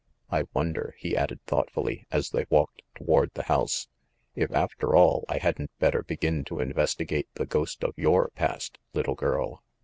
[0.31, 3.87] "I wonder," he added thoughtfully, as they walked toward the house,
[4.35, 9.13] "if, after all, I hadn't better begin to investigate the ghost of your past, little
[9.13, 9.61] girl!"